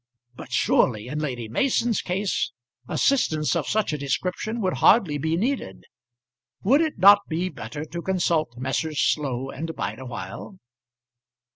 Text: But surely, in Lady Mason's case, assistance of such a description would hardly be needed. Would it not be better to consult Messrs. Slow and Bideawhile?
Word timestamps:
But 0.33 0.51
surely, 0.51 1.05
in 1.09 1.19
Lady 1.19 1.47
Mason's 1.47 2.01
case, 2.01 2.53
assistance 2.87 3.55
of 3.55 3.67
such 3.67 3.93
a 3.93 3.99
description 3.99 4.59
would 4.59 4.77
hardly 4.77 5.19
be 5.19 5.37
needed. 5.37 5.83
Would 6.63 6.81
it 6.81 6.97
not 6.97 7.19
be 7.29 7.49
better 7.49 7.85
to 7.85 8.01
consult 8.01 8.57
Messrs. 8.57 8.99
Slow 8.99 9.51
and 9.51 9.69
Bideawhile? 9.75 10.57